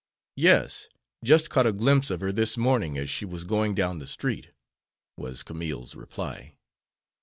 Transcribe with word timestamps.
"Yes; 0.37 0.89
just 1.23 1.51
caught 1.51 1.67
a 1.67 1.71
glimpse 1.71 2.09
of 2.09 2.21
her 2.21 2.31
this 2.31 2.57
morning 2.57 2.97
as 2.97 3.07
she 3.07 3.23
was 3.23 3.43
going 3.43 3.75
down 3.75 3.99
the 3.99 4.07
street," 4.07 4.49
was 5.15 5.43
Camille's 5.43 5.93
reply. 5.93 6.57